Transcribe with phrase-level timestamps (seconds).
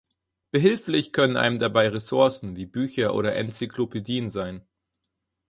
[0.51, 4.65] Behilflich können einem dabei Ressourcen wie Bücher oder Enzyklopädien sein.